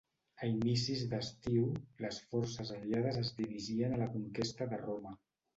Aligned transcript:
A 0.45 0.47
inicis 0.53 1.03
d'estiu, 1.11 1.67
les 2.05 2.19
forces 2.31 2.73
aliades 2.79 3.21
es 3.23 3.33
dirigien 3.43 3.97
a 3.99 4.03
la 4.05 4.11
conquesta 4.19 4.73
de 4.73 4.85
Roma. 4.85 5.17